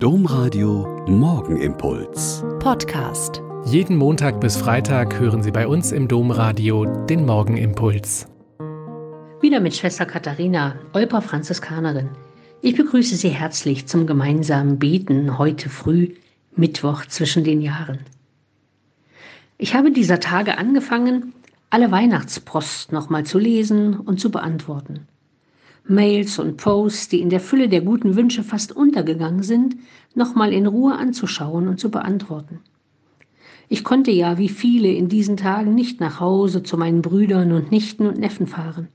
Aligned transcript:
Domradio 0.00 1.04
Morgenimpuls. 1.08 2.44
Podcast. 2.60 3.42
Jeden 3.64 3.96
Montag 3.96 4.40
bis 4.40 4.56
Freitag 4.56 5.18
hören 5.18 5.42
Sie 5.42 5.50
bei 5.50 5.66
uns 5.66 5.90
im 5.90 6.06
Domradio 6.06 6.84
den 7.06 7.26
Morgenimpuls. 7.26 8.28
Wieder 9.40 9.58
mit 9.58 9.74
Schwester 9.74 10.06
Katharina, 10.06 10.76
Olper 10.92 11.20
Franziskanerin. 11.20 12.10
Ich 12.62 12.76
begrüße 12.76 13.16
Sie 13.16 13.30
herzlich 13.30 13.88
zum 13.88 14.06
gemeinsamen 14.06 14.78
Beten 14.78 15.36
heute 15.36 15.68
früh, 15.68 16.14
Mittwoch 16.54 17.04
zwischen 17.06 17.42
den 17.42 17.60
Jahren. 17.60 17.98
Ich 19.56 19.74
habe 19.74 19.90
dieser 19.90 20.20
Tage 20.20 20.58
angefangen, 20.58 21.34
alle 21.70 21.90
Weihnachtspost 21.90 22.92
nochmal 22.92 23.24
zu 23.24 23.40
lesen 23.40 23.98
und 23.98 24.20
zu 24.20 24.30
beantworten. 24.30 25.08
Mails 25.88 26.38
und 26.38 26.56
Posts, 26.56 27.08
die 27.08 27.20
in 27.20 27.30
der 27.30 27.40
Fülle 27.40 27.68
der 27.68 27.80
guten 27.80 28.16
Wünsche 28.16 28.42
fast 28.42 28.72
untergegangen 28.72 29.42
sind, 29.42 29.76
nochmal 30.14 30.52
in 30.52 30.66
Ruhe 30.66 30.94
anzuschauen 30.96 31.68
und 31.68 31.80
zu 31.80 31.90
beantworten. 31.90 32.60
Ich 33.70 33.84
konnte 33.84 34.10
ja, 34.10 34.38
wie 34.38 34.48
viele 34.48 34.88
in 34.88 35.08
diesen 35.08 35.36
Tagen, 35.36 35.74
nicht 35.74 36.00
nach 36.00 36.20
Hause 36.20 36.62
zu 36.62 36.76
meinen 36.76 37.02
Brüdern 37.02 37.52
und 37.52 37.70
Nichten 37.70 38.06
und 38.06 38.18
Neffen 38.18 38.46
fahren. 38.46 38.88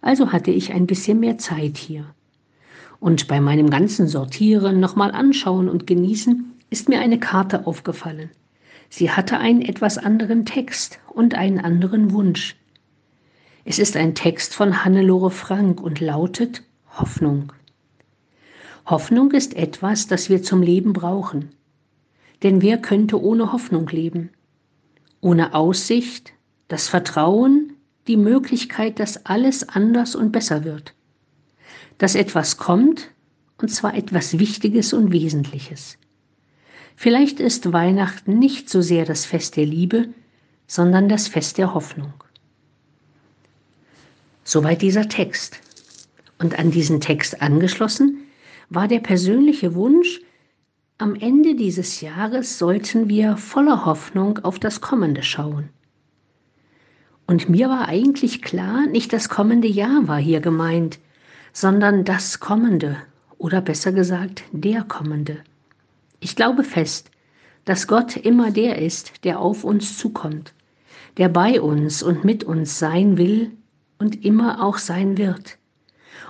Also 0.00 0.32
hatte 0.32 0.50
ich 0.50 0.72
ein 0.72 0.86
bisschen 0.86 1.20
mehr 1.20 1.38
Zeit 1.38 1.78
hier. 1.78 2.06
Und 3.00 3.28
bei 3.28 3.40
meinem 3.40 3.70
ganzen 3.70 4.08
Sortieren, 4.08 4.80
nochmal 4.80 5.10
anschauen 5.10 5.68
und 5.68 5.86
genießen, 5.86 6.52
ist 6.70 6.88
mir 6.88 7.00
eine 7.00 7.18
Karte 7.18 7.66
aufgefallen. 7.66 8.30
Sie 8.88 9.10
hatte 9.10 9.38
einen 9.38 9.62
etwas 9.62 9.98
anderen 9.98 10.44
Text 10.44 11.00
und 11.12 11.34
einen 11.34 11.58
anderen 11.58 12.12
Wunsch. 12.12 12.56
Es 13.66 13.78
ist 13.78 13.96
ein 13.96 14.14
Text 14.14 14.54
von 14.54 14.84
Hannelore 14.84 15.30
Frank 15.30 15.80
und 15.80 16.00
lautet 16.00 16.62
Hoffnung. 16.98 17.52
Hoffnung 18.84 19.30
ist 19.30 19.54
etwas, 19.54 20.06
das 20.06 20.28
wir 20.28 20.42
zum 20.42 20.60
Leben 20.60 20.92
brauchen. 20.92 21.50
Denn 22.42 22.60
wer 22.60 22.76
könnte 22.76 23.20
ohne 23.22 23.52
Hoffnung 23.52 23.88
leben? 23.88 24.30
Ohne 25.22 25.54
Aussicht, 25.54 26.34
das 26.68 26.88
Vertrauen, 26.88 27.72
die 28.06 28.18
Möglichkeit, 28.18 29.00
dass 29.00 29.24
alles 29.24 29.66
anders 29.66 30.14
und 30.14 30.30
besser 30.30 30.64
wird. 30.64 30.92
Dass 31.96 32.14
etwas 32.14 32.58
kommt, 32.58 33.12
und 33.56 33.70
zwar 33.70 33.94
etwas 33.94 34.38
Wichtiges 34.38 34.92
und 34.92 35.10
Wesentliches. 35.10 35.96
Vielleicht 36.96 37.40
ist 37.40 37.72
Weihnachten 37.72 38.38
nicht 38.38 38.68
so 38.68 38.82
sehr 38.82 39.06
das 39.06 39.24
Fest 39.24 39.56
der 39.56 39.64
Liebe, 39.64 40.08
sondern 40.66 41.08
das 41.08 41.28
Fest 41.28 41.56
der 41.56 41.72
Hoffnung. 41.72 42.12
Soweit 44.44 44.82
dieser 44.82 45.08
Text. 45.08 45.60
Und 46.38 46.58
an 46.58 46.70
diesen 46.70 47.00
Text 47.00 47.40
angeschlossen 47.40 48.24
war 48.68 48.88
der 48.88 49.00
persönliche 49.00 49.74
Wunsch, 49.74 50.20
am 50.98 51.16
Ende 51.16 51.56
dieses 51.56 52.02
Jahres 52.02 52.58
sollten 52.58 53.08
wir 53.08 53.36
voller 53.36 53.84
Hoffnung 53.84 54.38
auf 54.38 54.58
das 54.58 54.80
Kommende 54.80 55.22
schauen. 55.22 55.70
Und 57.26 57.48
mir 57.48 57.68
war 57.68 57.88
eigentlich 57.88 58.42
klar, 58.42 58.86
nicht 58.86 59.12
das 59.12 59.28
kommende 59.28 59.66
Jahr 59.66 60.06
war 60.06 60.18
hier 60.18 60.40
gemeint, 60.40 61.00
sondern 61.52 62.04
das 62.04 62.38
Kommende 62.38 62.98
oder 63.38 63.60
besser 63.60 63.92
gesagt 63.92 64.44
der 64.52 64.82
Kommende. 64.82 65.38
Ich 66.20 66.36
glaube 66.36 66.64
fest, 66.64 67.10
dass 67.64 67.86
Gott 67.86 68.16
immer 68.16 68.50
der 68.50 68.78
ist, 68.78 69.24
der 69.24 69.40
auf 69.40 69.64
uns 69.64 69.98
zukommt, 69.98 70.52
der 71.16 71.28
bei 71.28 71.60
uns 71.60 72.02
und 72.02 72.24
mit 72.24 72.44
uns 72.44 72.78
sein 72.78 73.16
will 73.16 73.50
und 73.98 74.24
immer 74.24 74.62
auch 74.62 74.78
sein 74.78 75.18
wird. 75.18 75.58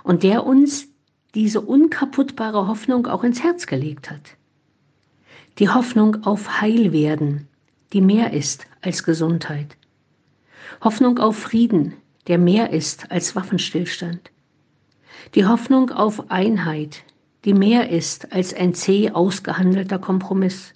Und 0.02 0.22
der 0.22 0.46
uns 0.46 0.88
diese 1.34 1.60
unkaputtbare 1.60 2.68
Hoffnung 2.68 3.06
auch 3.06 3.24
ins 3.24 3.42
Herz 3.42 3.66
gelegt 3.66 4.10
hat. 4.10 4.36
Die 5.58 5.68
Hoffnung 5.68 6.24
auf 6.24 6.60
Heilwerden, 6.60 7.48
die 7.92 8.00
mehr 8.00 8.32
ist 8.32 8.66
als 8.80 9.02
Gesundheit. 9.02 9.76
Hoffnung 10.80 11.18
auf 11.18 11.36
Frieden, 11.38 11.94
der 12.26 12.38
mehr 12.38 12.70
ist 12.70 13.10
als 13.10 13.36
Waffenstillstand. 13.36 14.30
Die 15.34 15.47
Hoffnung 15.47 15.91
auf 15.91 16.30
Einheit, 16.30 17.04
die 17.44 17.54
mehr 17.54 17.91
ist 17.91 18.32
als 18.32 18.54
ein 18.54 18.74
zäh 18.74 19.10
ausgehandelter 19.10 19.98
Kompromiss. 19.98 20.72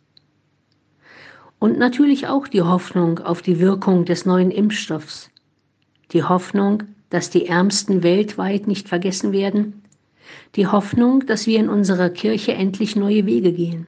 Und 1.58 1.78
natürlich 1.78 2.28
auch 2.28 2.46
die 2.46 2.62
Hoffnung 2.62 3.18
auf 3.18 3.42
die 3.42 3.58
Wirkung 3.58 4.04
des 4.04 4.26
neuen 4.26 4.50
Impfstoffs, 4.50 5.30
die 6.12 6.22
Hoffnung, 6.22 6.84
dass 7.10 7.30
die 7.30 7.46
Ärmsten 7.46 8.02
weltweit 8.02 8.66
nicht 8.66 8.88
vergessen 8.88 9.32
werden, 9.32 9.82
die 10.56 10.66
Hoffnung, 10.66 11.26
dass 11.26 11.46
wir 11.46 11.58
in 11.58 11.68
unserer 11.68 12.10
Kirche 12.10 12.52
endlich 12.52 12.96
neue 12.96 13.26
Wege 13.26 13.52
gehen. 13.52 13.86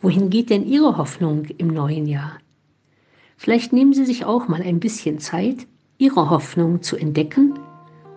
Wohin 0.00 0.30
geht 0.30 0.50
denn 0.50 0.66
Ihre 0.66 0.96
Hoffnung 0.96 1.44
im 1.58 1.68
neuen 1.68 2.06
Jahr? 2.06 2.38
Vielleicht 3.36 3.72
nehmen 3.72 3.92
Sie 3.92 4.04
sich 4.04 4.24
auch 4.24 4.48
mal 4.48 4.62
ein 4.62 4.80
bisschen 4.80 5.18
Zeit, 5.18 5.66
Ihre 5.98 6.30
Hoffnung 6.30 6.82
zu 6.82 6.96
entdecken 6.96 7.58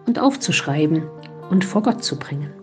und 0.05 0.19
aufzuschreiben 0.19 1.03
und 1.49 1.65
vor 1.65 1.81
Gott 1.83 2.03
zu 2.03 2.17
bringen. 2.17 2.62